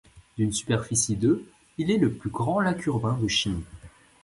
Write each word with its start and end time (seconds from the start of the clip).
D'une 0.35 0.51
superficie 0.51 1.15
de 1.15 1.45
il 1.77 1.91
est 1.91 1.99
le 1.99 2.11
plus 2.11 2.31
grand 2.31 2.59
lac 2.59 2.83
urbain 2.87 3.19
de 3.21 3.27
Chine. 3.27 3.61